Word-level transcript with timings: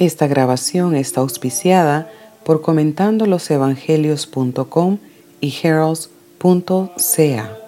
Esta 0.00 0.26
grabación 0.26 0.96
está 0.96 1.20
auspiciada 1.20 2.10
por 2.42 2.62
comentandolosevangelios.com 2.62 4.98
y 5.42 5.54
heralds.ca. 5.62 7.58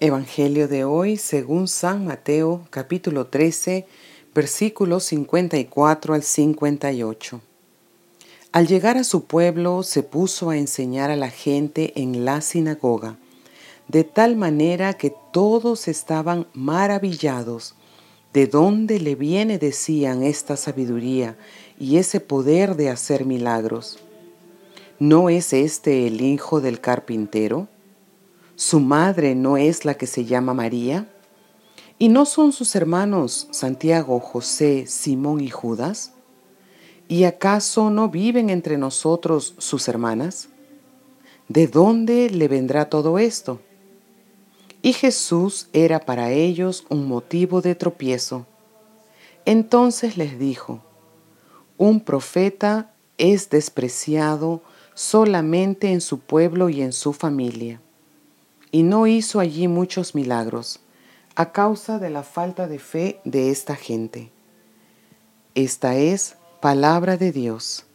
Evangelio 0.00 0.68
de 0.68 0.84
hoy 0.84 1.18
según 1.18 1.68
San 1.68 2.06
Mateo 2.06 2.66
capítulo 2.70 3.26
13 3.26 3.86
versículos 4.34 5.04
54 5.04 6.14
al 6.14 6.22
58. 6.22 7.42
Al 8.52 8.66
llegar 8.66 8.96
a 8.96 9.04
su 9.04 9.26
pueblo 9.26 9.82
se 9.82 10.02
puso 10.02 10.48
a 10.48 10.56
enseñar 10.56 11.10
a 11.10 11.16
la 11.16 11.28
gente 11.28 11.92
en 12.00 12.24
la 12.24 12.40
sinagoga, 12.40 13.18
de 13.88 14.04
tal 14.04 14.36
manera 14.36 14.94
que 14.94 15.12
todos 15.34 15.86
estaban 15.86 16.46
maravillados 16.54 17.74
¿De 18.32 18.46
dónde 18.46 19.00
le 19.00 19.14
viene, 19.14 19.58
decían, 19.58 20.22
esta 20.22 20.56
sabiduría 20.56 21.36
y 21.78 21.96
ese 21.96 22.20
poder 22.20 22.76
de 22.76 22.90
hacer 22.90 23.24
milagros? 23.24 23.98
¿No 24.98 25.28
es 25.28 25.52
este 25.52 26.06
el 26.06 26.20
hijo 26.20 26.60
del 26.60 26.80
carpintero? 26.80 27.68
¿Su 28.54 28.80
madre 28.80 29.34
no 29.34 29.56
es 29.56 29.84
la 29.84 29.94
que 29.94 30.06
se 30.06 30.24
llama 30.24 30.54
María? 30.54 31.08
¿Y 31.98 32.08
no 32.08 32.24
son 32.26 32.52
sus 32.52 32.74
hermanos 32.74 33.48
Santiago, 33.50 34.20
José, 34.20 34.86
Simón 34.86 35.40
y 35.40 35.50
Judas? 35.50 36.12
¿Y 37.08 37.24
acaso 37.24 37.90
no 37.90 38.08
viven 38.08 38.50
entre 38.50 38.78
nosotros 38.78 39.54
sus 39.58 39.88
hermanas? 39.88 40.48
¿De 41.48 41.68
dónde 41.68 42.28
le 42.30 42.48
vendrá 42.48 42.90
todo 42.90 43.18
esto? 43.18 43.60
Y 44.86 44.92
Jesús 44.92 45.66
era 45.72 45.98
para 45.98 46.30
ellos 46.30 46.86
un 46.88 47.08
motivo 47.08 47.60
de 47.60 47.74
tropiezo. 47.74 48.46
Entonces 49.44 50.16
les 50.16 50.38
dijo, 50.38 50.80
un 51.76 51.98
profeta 51.98 52.94
es 53.18 53.50
despreciado 53.50 54.62
solamente 54.94 55.90
en 55.90 56.00
su 56.00 56.20
pueblo 56.20 56.68
y 56.68 56.82
en 56.82 56.92
su 56.92 57.12
familia. 57.12 57.80
Y 58.70 58.84
no 58.84 59.08
hizo 59.08 59.40
allí 59.40 59.66
muchos 59.66 60.14
milagros, 60.14 60.78
a 61.34 61.50
causa 61.50 61.98
de 61.98 62.10
la 62.10 62.22
falta 62.22 62.68
de 62.68 62.78
fe 62.78 63.20
de 63.24 63.50
esta 63.50 63.74
gente. 63.74 64.30
Esta 65.56 65.96
es 65.96 66.36
palabra 66.60 67.16
de 67.16 67.32
Dios. 67.32 67.85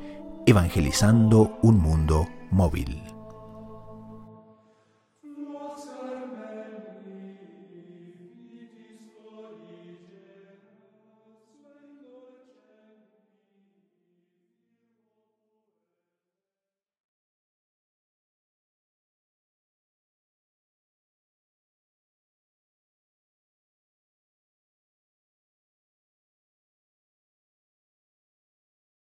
Evangelizando 0.46 1.58
un 1.62 1.78
mundo 1.78 2.26
móvil. 2.50 3.13